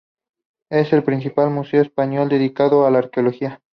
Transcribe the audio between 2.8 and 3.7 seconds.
a la arqueología.